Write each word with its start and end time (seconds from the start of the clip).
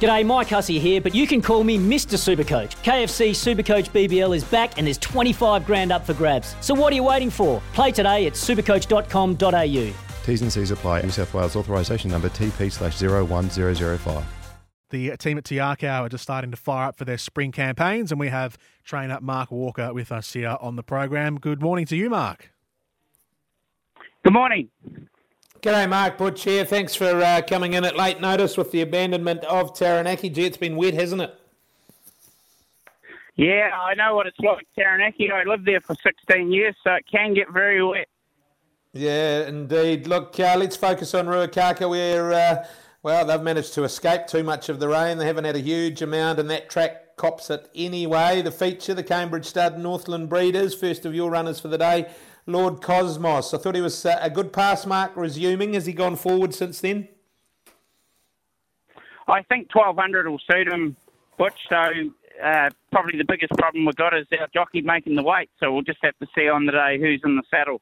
G'day, 0.00 0.26
Mike 0.26 0.48
Hussey 0.48 0.78
here, 0.78 1.00
but 1.00 1.14
you 1.14 1.26
can 1.26 1.40
call 1.40 1.64
me 1.64 1.78
Mr. 1.78 2.16
Supercoach. 2.16 2.76
KFC 2.82 3.30
Supercoach 3.30 3.90
BBL 3.90 4.36
is 4.36 4.44
back 4.44 4.76
and 4.76 4.86
there's 4.86 4.98
25 4.98 5.64
grand 5.64 5.90
up 5.90 6.04
for 6.04 6.14
grabs. 6.14 6.54
So 6.60 6.74
what 6.74 6.92
are 6.92 6.96
you 6.96 7.04
waiting 7.04 7.30
for? 7.30 7.62
Play 7.72 7.92
today 7.92 8.26
at 8.26 8.34
supercoach.com.au. 8.34 9.94
T's 10.26 10.42
and 10.42 10.52
C's 10.52 10.70
apply. 10.70 11.02
New 11.02 11.10
South 11.10 11.32
Wales 11.32 11.56
authorisation 11.56 12.10
number 12.10 12.28
TP 12.28 12.70
slash 12.70 13.00
01005. 13.00 14.24
The 14.90 15.16
team 15.16 15.38
at 15.38 15.44
Te 15.44 15.56
Akau 15.56 16.02
are 16.02 16.08
just 16.08 16.22
starting 16.22 16.50
to 16.50 16.56
fire 16.56 16.88
up 16.88 16.96
for 16.96 17.04
their 17.04 17.18
spring 17.18 17.50
campaigns, 17.50 18.12
and 18.12 18.20
we 18.20 18.28
have 18.28 18.56
trainer 18.84 19.18
Mark 19.20 19.50
Walker 19.50 19.92
with 19.92 20.12
us 20.12 20.32
here 20.32 20.56
on 20.60 20.76
the 20.76 20.82
program. 20.82 21.38
Good 21.38 21.60
morning 21.60 21.86
to 21.86 21.96
you, 21.96 22.08
Mark. 22.10 22.52
Good 24.22 24.32
morning. 24.32 24.68
G'day, 25.66 25.88
Mark 25.88 26.16
Butch 26.16 26.44
here. 26.44 26.64
Thanks 26.64 26.94
for 26.94 27.20
uh, 27.20 27.42
coming 27.42 27.72
in 27.72 27.84
at 27.84 27.96
late 27.96 28.20
notice 28.20 28.56
with 28.56 28.70
the 28.70 28.82
abandonment 28.82 29.42
of 29.46 29.76
Taranaki. 29.76 30.30
Gee, 30.30 30.44
it's 30.44 30.56
been 30.56 30.76
wet, 30.76 30.94
hasn't 30.94 31.22
it? 31.22 31.34
Yeah, 33.34 33.70
I 33.74 33.94
know 33.94 34.14
what 34.14 34.28
it's 34.28 34.38
like, 34.38 34.64
Taranaki. 34.78 35.28
I 35.32 35.42
lived 35.42 35.64
there 35.64 35.80
for 35.80 35.96
16 35.96 36.52
years, 36.52 36.76
so 36.84 36.92
it 36.92 37.04
can 37.10 37.34
get 37.34 37.50
very 37.50 37.82
wet. 37.84 38.06
Yeah, 38.92 39.48
indeed. 39.48 40.06
Look, 40.06 40.38
uh, 40.38 40.54
let's 40.56 40.76
focus 40.76 41.14
on 41.14 41.26
Ruakaka, 41.26 41.90
where, 41.90 42.32
uh, 42.32 42.64
well, 43.02 43.26
they've 43.26 43.42
managed 43.42 43.74
to 43.74 43.82
escape 43.82 44.28
too 44.28 44.44
much 44.44 44.68
of 44.68 44.78
the 44.78 44.86
rain. 44.86 45.18
They 45.18 45.26
haven't 45.26 45.46
had 45.46 45.56
a 45.56 45.60
huge 45.60 46.00
amount, 46.00 46.38
and 46.38 46.48
that 46.48 46.70
track 46.70 47.16
cops 47.16 47.50
it 47.50 47.68
anyway. 47.74 48.40
The 48.40 48.52
feature, 48.52 48.94
the 48.94 49.02
Cambridge 49.02 49.46
Stud 49.46 49.80
Northland 49.80 50.28
Breeders, 50.28 50.76
first 50.76 51.04
of 51.04 51.12
your 51.12 51.28
runners 51.28 51.58
for 51.58 51.66
the 51.66 51.78
day. 51.78 52.08
Lord 52.46 52.80
Cosmos. 52.80 53.52
I 53.52 53.58
thought 53.58 53.74
he 53.74 53.80
was 53.80 54.06
uh, 54.06 54.18
a 54.20 54.30
good 54.30 54.52
pass 54.52 54.86
mark 54.86 55.12
resuming. 55.16 55.74
Has 55.74 55.86
he 55.86 55.92
gone 55.92 56.16
forward 56.16 56.54
since 56.54 56.80
then? 56.80 57.08
I 59.28 59.42
think 59.42 59.74
1200 59.74 60.28
will 60.28 60.38
suit 60.50 60.68
him, 60.68 60.96
Butch. 61.36 61.58
So 61.68 61.76
uh, 62.42 62.70
probably 62.92 63.18
the 63.18 63.24
biggest 63.24 63.52
problem 63.58 63.84
we've 63.84 63.96
got 63.96 64.16
is 64.16 64.26
our 64.38 64.46
jockey 64.54 64.82
making 64.82 65.16
the 65.16 65.22
weight. 65.22 65.50
So 65.58 65.72
we'll 65.72 65.82
just 65.82 65.98
have 66.02 66.16
to 66.18 66.26
see 66.36 66.48
on 66.48 66.66
the 66.66 66.72
day 66.72 66.98
who's 67.00 67.20
in 67.24 67.36
the 67.36 67.42
saddle. 67.50 67.80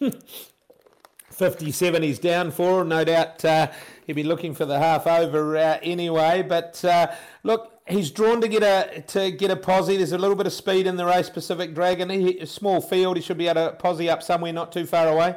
57 1.30 2.02
he's 2.02 2.18
down 2.18 2.50
for. 2.50 2.82
No 2.82 3.04
doubt 3.04 3.44
uh, 3.44 3.70
he'll 4.06 4.16
be 4.16 4.22
looking 4.22 4.54
for 4.54 4.64
the 4.64 4.78
half 4.78 5.06
over 5.06 5.56
uh, 5.56 5.78
anyway. 5.82 6.42
But 6.42 6.82
uh, 6.84 7.08
look, 7.42 7.75
he's 7.86 8.10
drawn 8.10 8.40
to 8.40 8.48
get 8.48 8.62
a 8.62 9.02
to 9.02 9.30
get 9.30 9.50
a 9.50 9.56
posse. 9.56 9.96
There's 9.96 10.12
a 10.12 10.18
little 10.18 10.36
bit 10.36 10.46
of 10.46 10.52
speed 10.52 10.86
in 10.86 10.96
the 10.96 11.06
race. 11.06 11.30
Pacific 11.30 11.74
Dragon, 11.74 12.10
he, 12.10 12.38
a 12.38 12.46
small 12.46 12.80
field. 12.80 13.16
He 13.16 13.22
should 13.22 13.38
be 13.38 13.48
able 13.48 13.66
to 13.66 13.76
posse 13.76 14.10
up 14.10 14.22
somewhere 14.22 14.52
not 14.52 14.72
too 14.72 14.86
far 14.86 15.08
away. 15.08 15.36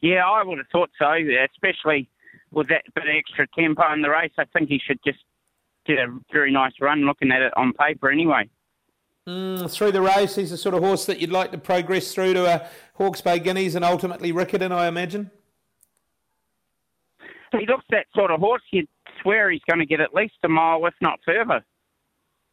Yeah, 0.00 0.26
I 0.26 0.42
would 0.42 0.58
have 0.58 0.68
thought 0.72 0.90
so, 0.98 1.12
especially 1.52 2.08
with 2.52 2.68
that 2.68 2.82
bit 2.94 3.04
of 3.04 3.14
extra 3.14 3.46
tempo 3.48 3.92
in 3.92 4.02
the 4.02 4.10
race. 4.10 4.32
I 4.38 4.44
think 4.46 4.68
he 4.68 4.80
should 4.84 4.98
just 5.04 5.18
get 5.86 5.98
a 5.98 6.18
very 6.32 6.52
nice 6.52 6.72
run 6.80 7.04
looking 7.04 7.30
at 7.30 7.42
it 7.42 7.52
on 7.56 7.72
paper 7.74 8.10
anyway. 8.10 8.48
Mm, 9.28 9.70
through 9.70 9.92
the 9.92 10.00
race, 10.00 10.34
he's 10.34 10.50
the 10.50 10.56
sort 10.56 10.74
of 10.74 10.82
horse 10.82 11.04
that 11.06 11.20
you'd 11.20 11.30
like 11.30 11.52
to 11.52 11.58
progress 11.58 12.14
through 12.14 12.32
to 12.34 12.46
a 12.46 12.68
Hawke's 12.94 13.20
Bay 13.20 13.38
Guineas 13.38 13.74
and 13.74 13.84
ultimately 13.84 14.32
Riccarton, 14.32 14.72
I 14.72 14.88
imagine. 14.88 15.30
He 17.52 17.66
looks 17.66 17.84
that 17.90 18.06
sort 18.14 18.30
of 18.30 18.40
horse. 18.40 18.62
You'd 18.70 18.88
swear 19.22 19.50
he's 19.50 19.62
going 19.68 19.80
to 19.80 19.86
get 19.86 20.00
at 20.00 20.14
least 20.14 20.34
a 20.44 20.48
mile, 20.48 20.84
if 20.86 20.94
not 21.00 21.18
further. 21.24 21.64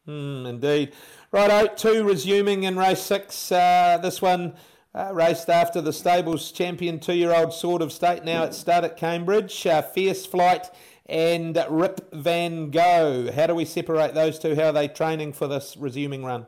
Mm, 0.07 0.47
indeed. 0.47 0.94
Righto, 1.31 1.73
two 1.75 2.03
resuming 2.03 2.63
in 2.63 2.78
race 2.78 3.01
six. 3.01 3.51
Uh, 3.51 4.00
this 4.01 4.22
one 4.22 4.55
uh, 4.95 5.11
raced 5.13 5.50
after 5.50 5.81
the 5.81 5.91
stables 5.91 6.51
champion 6.51 7.00
two-year-old 7.00 7.53
Sword 7.53 7.81
of 7.81 7.91
State. 7.91 8.23
Now 8.23 8.44
at 8.44 8.53
start 8.53 8.85
at 8.85 8.95
Cambridge. 8.95 9.67
Uh, 9.67 9.81
Fierce 9.81 10.25
Flight 10.25 10.69
and 11.06 11.61
Rip 11.69 12.13
Van 12.13 12.72
Gogh. 12.72 13.31
How 13.31 13.47
do 13.47 13.56
we 13.56 13.66
separate 13.66 14.13
those 14.13 14.39
two? 14.39 14.56
How 14.56 14.67
are 14.67 14.72
they 14.72 14.88
training 14.88 15.33
for 15.33 15.47
this 15.47 15.75
resuming 15.77 16.23
run? 16.23 16.47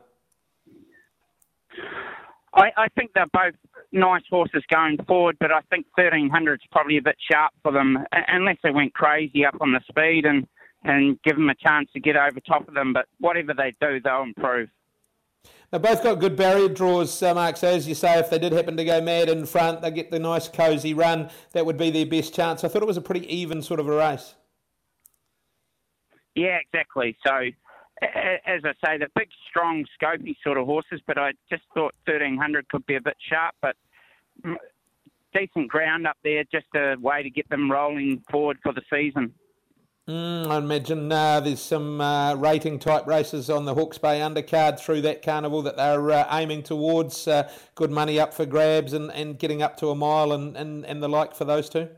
I, 2.52 2.70
I 2.76 2.88
think 2.96 3.12
they're 3.14 3.26
both 3.32 3.54
nice 3.92 4.22
horses 4.28 4.62
going 4.72 4.98
forward, 5.06 5.36
but 5.38 5.52
I 5.52 5.60
think 5.70 5.86
1300 5.94 6.54
is 6.54 6.60
probably 6.72 6.98
a 6.98 7.02
bit 7.02 7.16
sharp 7.30 7.52
for 7.62 7.72
them, 7.72 7.98
unless 8.12 8.56
they 8.62 8.70
went 8.70 8.94
crazy 8.94 9.44
up 9.44 9.56
on 9.60 9.72
the 9.72 9.80
speed 9.88 10.26
and, 10.26 10.46
and 10.82 11.20
give 11.22 11.36
them 11.36 11.48
a 11.48 11.54
chance 11.54 11.88
to 11.92 12.00
get 12.00 12.16
over 12.16 12.40
top 12.40 12.66
of 12.66 12.74
them. 12.74 12.92
But 12.92 13.06
whatever 13.18 13.54
they 13.54 13.74
do, 13.80 14.00
they'll 14.00 14.22
improve. 14.22 14.68
They 15.70 15.78
both 15.78 16.02
got 16.02 16.18
good 16.18 16.34
barrier 16.34 16.68
draws, 16.68 17.22
uh, 17.22 17.32
Mark. 17.32 17.56
So 17.56 17.68
as 17.68 17.86
you 17.86 17.94
say, 17.94 18.18
if 18.18 18.28
they 18.28 18.40
did 18.40 18.52
happen 18.52 18.76
to 18.76 18.84
go 18.84 19.00
mad 19.00 19.28
in 19.28 19.46
front, 19.46 19.82
they 19.82 19.90
get 19.92 20.10
the 20.10 20.18
nice 20.18 20.48
cosy 20.48 20.94
run. 20.94 21.30
That 21.52 21.64
would 21.64 21.76
be 21.76 21.90
their 21.90 22.06
best 22.06 22.34
chance. 22.34 22.64
I 22.64 22.68
thought 22.68 22.82
it 22.82 22.86
was 22.86 22.96
a 22.96 23.02
pretty 23.02 23.32
even 23.34 23.62
sort 23.62 23.78
of 23.78 23.86
a 23.86 23.92
race. 23.96 24.34
Yeah, 26.34 26.58
exactly. 26.58 27.16
So 27.24 27.50
as 28.02 28.62
I 28.64 28.72
say, 28.84 28.98
the 28.98 29.08
big, 29.14 29.28
strong, 29.48 29.84
scopy 30.00 30.34
sort 30.42 30.58
of 30.58 30.66
horses, 30.66 31.00
but 31.06 31.18
I 31.18 31.32
just 31.50 31.62
thought 31.74 31.94
1300 32.06 32.68
could 32.68 32.86
be 32.86 32.96
a 32.96 33.00
bit 33.00 33.16
sharp, 33.28 33.54
but 33.60 33.76
decent 35.34 35.68
ground 35.68 36.06
up 36.06 36.16
there, 36.24 36.44
just 36.44 36.66
a 36.74 36.96
way 37.00 37.22
to 37.22 37.30
get 37.30 37.48
them 37.50 37.70
rolling 37.70 38.22
forward 38.30 38.58
for 38.62 38.72
the 38.72 38.82
season. 38.90 39.32
Mm, 40.08 40.48
I 40.48 40.58
imagine 40.58 41.12
uh, 41.12 41.40
there's 41.40 41.60
some 41.60 42.00
uh, 42.00 42.34
rating 42.34 42.78
type 42.78 43.06
races 43.06 43.48
on 43.48 43.64
the 43.64 43.74
Hawke's 43.74 43.98
Bay 43.98 44.18
undercard 44.18 44.80
through 44.80 45.02
that 45.02 45.22
carnival 45.22 45.62
that 45.62 45.76
they're 45.76 46.10
uh, 46.10 46.26
aiming 46.36 46.64
towards. 46.64 47.28
Uh, 47.28 47.48
good 47.74 47.90
money 47.90 48.18
up 48.18 48.34
for 48.34 48.44
grabs 48.44 48.92
and, 48.92 49.12
and 49.12 49.38
getting 49.38 49.62
up 49.62 49.76
to 49.76 49.90
a 49.90 49.94
mile 49.94 50.32
and, 50.32 50.56
and, 50.56 50.84
and 50.86 51.02
the 51.02 51.08
like 51.08 51.34
for 51.34 51.44
those 51.44 51.68
two. 51.68 51.88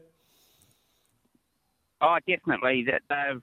Oh, 2.03 2.19
definitely. 2.29 2.85
That 2.85 3.03
they've 3.09 3.41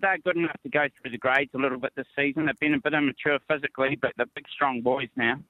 they're 0.00 0.18
good 0.18 0.36
enough 0.36 0.56
to 0.62 0.68
go 0.68 0.86
through 1.00 1.12
the 1.12 1.18
grades 1.18 1.50
a 1.54 1.58
little 1.58 1.78
bit 1.78 1.92
this 1.96 2.06
season. 2.16 2.46
They've 2.46 2.58
been 2.58 2.74
a 2.74 2.80
bit 2.80 2.94
immature 2.94 3.38
physically, 3.48 3.96
but 4.00 4.12
they're 4.16 4.26
big, 4.34 4.46
strong 4.52 4.80
boys 4.82 5.08
now. 5.16 5.40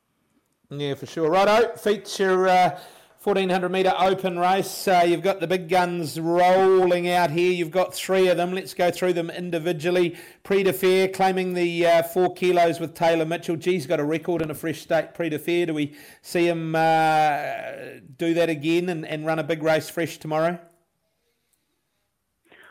Yeah, 0.71 0.95
for 0.95 1.07
sure. 1.07 1.31
Righto, 1.31 1.77
feature 1.77 2.47
uh, 2.47 2.79
1400 3.23 3.69
metre 3.71 3.95
open 3.99 4.39
race. 4.39 4.87
Uh, 4.87 5.05
you've 5.07 5.23
got 5.23 5.41
the 5.41 5.47
big 5.47 5.69
guns 5.69 6.21
rolling 6.21 7.09
out 7.09 7.31
here. 7.31 7.51
You've 7.51 7.71
got 7.71 7.93
three 7.93 8.29
of 8.29 8.37
them. 8.37 8.53
Let's 8.53 8.75
go 8.75 8.91
through 8.91 9.15
them 9.15 9.29
individually. 9.29 10.17
Prix 10.45 10.63
de 10.63 10.73
Fair 10.73 11.09
claiming 11.09 11.55
the 11.55 11.85
uh, 11.85 12.03
four 12.05 12.33
kilos 12.35 12.79
with 12.79 12.95
Taylor 12.95 13.25
Mitchell. 13.25 13.57
Geez, 13.57 13.87
got 13.87 13.99
a 13.99 14.05
record 14.05 14.41
in 14.41 14.51
a 14.51 14.55
fresh 14.55 14.83
state. 14.83 15.15
Prix 15.15 15.31
de 15.31 15.39
Fair. 15.39 15.67
Do 15.67 15.75
we 15.75 15.97
see 16.23 16.47
him 16.47 16.77
uh, 16.77 17.31
do 18.17 18.35
that 18.35 18.49
again 18.49 18.89
and, 18.89 19.05
and 19.05 19.27
run 19.27 19.39
a 19.39 19.45
big 19.45 19.63
race 19.63 19.89
fresh 19.91 20.19
tomorrow? 20.19 20.61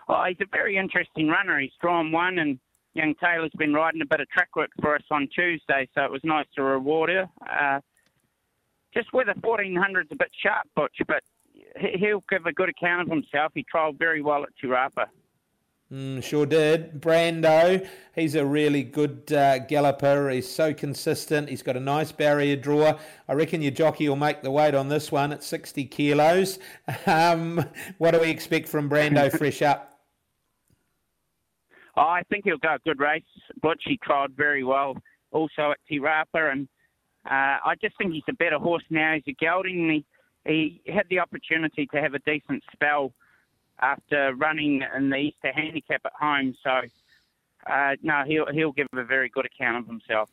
Oh, 0.09 0.23
he's 0.27 0.37
a 0.41 0.45
very 0.51 0.77
interesting 0.77 1.27
runner. 1.27 1.59
He's 1.59 1.71
drawn 1.81 2.11
one, 2.11 2.39
and 2.39 2.59
young 2.93 3.13
Taylor's 3.15 3.51
been 3.57 3.73
riding 3.73 4.01
a 4.01 4.05
bit 4.05 4.21
of 4.21 4.29
track 4.29 4.55
work 4.55 4.69
for 4.81 4.95
us 4.95 5.03
on 5.11 5.27
Tuesday, 5.33 5.87
so 5.93 6.03
it 6.03 6.11
was 6.11 6.21
nice 6.23 6.45
to 6.55 6.63
reward 6.63 7.09
her. 7.09 7.27
Uh, 7.49 7.79
just 8.93 9.11
whether 9.13 9.33
1400's 9.33 10.11
a 10.11 10.15
bit 10.15 10.31
sharp, 10.41 10.67
Butch, 10.75 10.97
but 11.07 11.23
he'll 11.95 12.23
give 12.29 12.45
a 12.45 12.53
good 12.53 12.69
account 12.69 13.01
of 13.01 13.09
himself. 13.09 13.51
He 13.53 13.65
trialled 13.73 13.99
very 13.99 14.21
well 14.21 14.43
at 14.43 14.49
Te 14.59 14.67
Rapa. 14.67 15.07
Mm, 15.91 16.21
sure 16.21 16.45
did. 16.45 16.99
Brando, 16.99 17.87
he's 18.13 18.35
a 18.35 18.45
really 18.45 18.83
good 18.83 19.31
uh, 19.31 19.59
galloper. 19.59 20.29
He's 20.29 20.49
so 20.49 20.73
consistent. 20.73 21.47
He's 21.47 21.63
got 21.63 21.77
a 21.77 21.79
nice 21.79 22.11
barrier 22.11 22.57
draw. 22.57 22.99
I 23.29 23.33
reckon 23.33 23.61
your 23.61 23.71
jockey 23.71 24.09
will 24.09 24.17
make 24.17 24.41
the 24.41 24.51
weight 24.51 24.75
on 24.75 24.89
this 24.89 25.13
one 25.13 25.31
at 25.31 25.43
60 25.43 25.85
kilos. 25.85 26.59
Um, 27.05 27.65
what 27.99 28.11
do 28.11 28.19
we 28.19 28.29
expect 28.29 28.67
from 28.67 28.89
Brando 28.89 29.31
fresh 29.31 29.61
up? 29.61 29.96
Oh, 31.97 32.01
I 32.01 32.21
think 32.29 32.45
he'll 32.45 32.57
go 32.59 32.75
a 32.75 32.79
good 32.85 32.99
race. 32.99 33.23
Butch, 33.61 33.81
he 33.85 33.97
tried 34.03 34.37
very 34.37 34.63
well 34.63 34.95
also 35.31 35.71
at 35.71 35.77
Te 35.89 35.99
Rapa, 35.99 36.51
and 36.51 36.67
uh, 37.25 37.57
I 37.65 37.73
just 37.81 37.97
think 37.97 38.13
he's 38.13 38.23
a 38.29 38.33
better 38.33 38.59
horse 38.59 38.83
now. 38.91 39.15
He's 39.15 39.33
a 39.33 39.43
gelding. 39.43 40.03
He, 40.45 40.81
he 40.85 40.91
had 40.91 41.07
the 41.09 41.19
opportunity 41.19 41.87
to 41.87 41.99
have 41.99 42.13
a 42.13 42.19
decent 42.19 42.63
spell 42.71 43.13
after 43.79 44.33
running 44.35 44.83
in 44.95 45.09
the 45.09 45.17
Easter 45.17 45.51
handicap 45.53 46.01
at 46.05 46.13
home. 46.19 46.55
So, 46.63 46.81
uh, 47.69 47.95
no, 48.03 48.23
he'll 48.25 48.45
he'll 48.53 48.71
give 48.71 48.87
a 48.95 49.03
very 49.03 49.29
good 49.29 49.45
account 49.45 49.77
of 49.77 49.87
himself. 49.87 50.29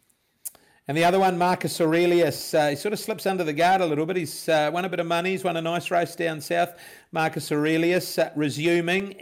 And 0.86 0.94
the 0.94 1.04
other 1.04 1.18
one, 1.18 1.38
Marcus 1.38 1.80
Aurelius, 1.80 2.52
uh, 2.52 2.68
he 2.68 2.76
sort 2.76 2.92
of 2.92 2.98
slips 2.98 3.24
under 3.24 3.42
the 3.42 3.54
guard 3.54 3.80
a 3.80 3.86
little 3.86 4.04
bit. 4.04 4.16
He's 4.16 4.50
uh, 4.50 4.70
won 4.70 4.84
a 4.84 4.88
bit 4.90 5.00
of 5.00 5.06
money. 5.06 5.30
He's 5.30 5.42
won 5.42 5.56
a 5.56 5.62
nice 5.62 5.90
race 5.90 6.14
down 6.14 6.42
south. 6.42 6.74
Marcus 7.10 7.50
Aurelius 7.50 8.18
uh, 8.18 8.30
resuming. 8.36 9.12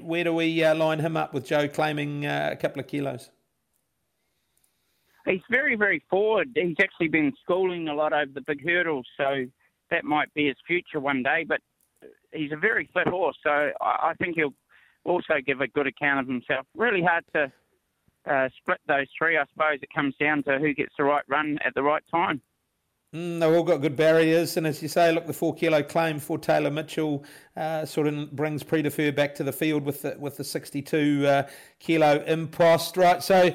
Where 0.00 0.24
do 0.24 0.32
we 0.32 0.64
uh, 0.64 0.74
line 0.74 0.98
him 0.98 1.18
up 1.18 1.34
with 1.34 1.44
Joe 1.44 1.68
claiming 1.68 2.24
uh, 2.24 2.48
a 2.52 2.56
couple 2.56 2.80
of 2.80 2.86
kilos? 2.86 3.30
He's 5.26 5.42
very, 5.50 5.76
very 5.76 6.02
forward. 6.08 6.48
He's 6.54 6.76
actually 6.80 7.08
been 7.08 7.34
schooling 7.42 7.88
a 7.88 7.94
lot 7.94 8.14
over 8.14 8.32
the 8.34 8.40
big 8.40 8.64
hurdles, 8.64 9.06
so 9.18 9.44
that 9.90 10.04
might 10.04 10.32
be 10.32 10.46
his 10.46 10.56
future 10.66 11.00
one 11.00 11.22
day. 11.22 11.44
But 11.46 11.60
he's 12.32 12.52
a 12.52 12.56
very 12.56 12.88
fit 12.94 13.06
horse, 13.06 13.36
so 13.42 13.72
I 13.82 14.14
think 14.18 14.36
he'll 14.36 14.54
also 15.04 15.34
give 15.46 15.60
a 15.60 15.68
good 15.68 15.86
account 15.86 16.20
of 16.20 16.26
himself. 16.28 16.66
Really 16.74 17.02
hard 17.02 17.24
to 17.34 17.52
uh, 18.30 18.48
split 18.58 18.80
those 18.86 19.06
three. 19.18 19.36
I 19.36 19.44
suppose 19.52 19.78
it 19.82 19.92
comes 19.94 20.14
down 20.18 20.42
to 20.44 20.58
who 20.58 20.72
gets 20.72 20.94
the 20.96 21.04
right 21.04 21.24
run 21.28 21.58
at 21.64 21.74
the 21.74 21.82
right 21.82 22.02
time. 22.10 22.40
Mm, 23.14 23.40
they've 23.40 23.52
all 23.52 23.64
got 23.64 23.78
good 23.78 23.96
barriers, 23.96 24.56
and 24.56 24.64
as 24.68 24.80
you 24.80 24.86
say, 24.86 25.10
look, 25.10 25.26
the 25.26 25.32
four 25.32 25.52
kilo 25.52 25.82
claim 25.82 26.20
for 26.20 26.38
Taylor 26.38 26.70
Mitchell 26.70 27.24
uh, 27.56 27.84
sort 27.84 28.06
of 28.06 28.30
brings 28.30 28.62
Predefer 28.62 29.12
back 29.12 29.34
to 29.34 29.42
the 29.42 29.52
field 29.52 29.82
with 29.82 30.02
the 30.02 30.16
with 30.16 30.36
the 30.36 30.44
62 30.44 31.26
uh, 31.26 31.48
kilo 31.80 32.22
impost, 32.24 32.96
right? 32.96 33.20
So 33.20 33.52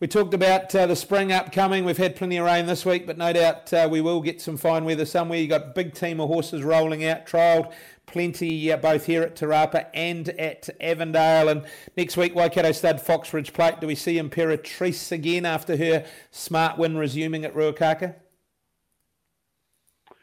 we 0.00 0.08
talked 0.08 0.34
about 0.34 0.74
uh, 0.74 0.84
the 0.84 0.94
spring 0.94 1.32
upcoming. 1.32 1.86
We've 1.86 1.96
had 1.96 2.16
plenty 2.16 2.36
of 2.36 2.44
rain 2.44 2.66
this 2.66 2.84
week, 2.84 3.06
but 3.06 3.16
no 3.16 3.32
doubt 3.32 3.72
uh, 3.72 3.88
we 3.90 4.02
will 4.02 4.20
get 4.20 4.42
some 4.42 4.58
fine 4.58 4.84
weather 4.84 5.06
somewhere. 5.06 5.38
You've 5.38 5.48
got 5.48 5.74
big 5.74 5.94
team 5.94 6.20
of 6.20 6.28
horses 6.28 6.62
rolling 6.62 7.06
out, 7.06 7.26
trialled 7.26 7.72
plenty 8.08 8.72
uh, 8.72 8.76
both 8.76 9.06
here 9.06 9.22
at 9.22 9.36
Te 9.36 9.46
Rapa 9.46 9.86
and 9.94 10.28
at 10.30 10.68
Avondale. 10.80 11.48
And 11.48 11.64
next 11.96 12.16
week, 12.16 12.34
Waikato 12.34 12.72
Stud 12.72 13.00
Foxbridge 13.00 13.52
Plate. 13.52 13.80
Do 13.80 13.86
we 13.86 13.94
see 13.94 14.16
Imperatrice 14.16 15.12
again 15.12 15.46
after 15.46 15.76
her 15.76 16.04
smart 16.30 16.78
win 16.78 16.96
resuming 16.96 17.44
at 17.44 17.54
Ruakaka? 17.54 18.16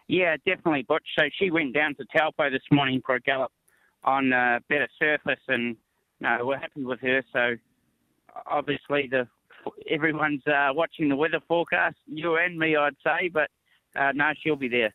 Yeah, 0.07 0.35
definitely, 0.45 0.83
Butch. 0.83 1.07
So 1.17 1.25
she 1.39 1.49
went 1.49 1.73
down 1.73 1.95
to 1.95 2.05
Taupo 2.15 2.49
this 2.49 2.61
morning 2.71 3.01
for 3.05 3.15
a 3.15 3.21
gallop 3.21 3.51
on 4.03 4.33
a 4.33 4.59
better 4.69 4.87
surface, 4.99 5.39
and 5.47 5.77
no, 6.19 6.39
we're 6.43 6.59
happy 6.59 6.83
with 6.83 6.99
her. 7.01 7.23
So 7.33 7.55
obviously, 8.45 9.07
the 9.09 9.27
everyone's 9.89 10.45
uh, 10.45 10.69
watching 10.73 11.09
the 11.09 11.15
weather 11.15 11.39
forecast, 11.47 11.97
you 12.05 12.35
and 12.37 12.57
me, 12.57 12.75
I'd 12.75 12.95
say, 13.03 13.29
but 13.29 13.49
uh, 13.95 14.11
no, 14.13 14.31
she'll 14.41 14.55
be 14.55 14.67
there. 14.67 14.93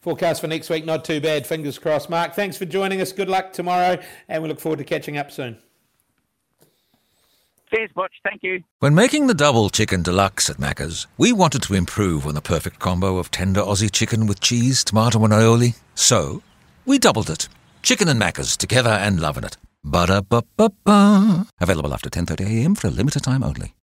Forecast 0.00 0.40
for 0.40 0.46
next 0.46 0.70
week, 0.70 0.84
not 0.84 1.04
too 1.04 1.20
bad. 1.20 1.46
Fingers 1.46 1.78
crossed. 1.78 2.10
Mark, 2.10 2.34
thanks 2.34 2.56
for 2.56 2.64
joining 2.64 3.00
us. 3.00 3.12
Good 3.12 3.28
luck 3.28 3.52
tomorrow, 3.52 3.98
and 4.28 4.42
we 4.42 4.48
look 4.48 4.60
forward 4.60 4.78
to 4.78 4.84
catching 4.84 5.16
up 5.16 5.30
soon. 5.30 5.58
Cheers, 7.70 7.90
Butch. 7.94 8.12
Thank 8.24 8.42
you. 8.42 8.62
When 8.78 8.94
making 8.94 9.26
the 9.26 9.34
double 9.34 9.68
chicken 9.68 10.02
deluxe 10.02 10.48
at 10.48 10.56
Macca's, 10.56 11.06
we 11.18 11.32
wanted 11.32 11.62
to 11.64 11.74
improve 11.74 12.26
on 12.26 12.34
the 12.34 12.40
perfect 12.40 12.78
combo 12.78 13.18
of 13.18 13.30
tender 13.30 13.60
Aussie 13.60 13.92
chicken 13.92 14.26
with 14.26 14.40
cheese, 14.40 14.82
tomato, 14.82 15.22
and 15.24 15.32
aioli. 15.32 15.78
So, 15.94 16.42
we 16.86 16.98
doubled 16.98 17.28
it. 17.28 17.48
Chicken 17.82 18.08
and 18.08 18.20
Macca's 18.20 18.56
together 18.56 18.90
and 18.90 19.20
loving 19.20 19.44
it. 19.44 19.58
Ba-da-ba-ba-ba. 19.84 21.46
Available 21.60 21.92
after 21.92 22.08
10.30am 22.08 22.76
for 22.76 22.88
a 22.88 22.90
limited 22.90 23.22
time 23.22 23.44
only. 23.44 23.74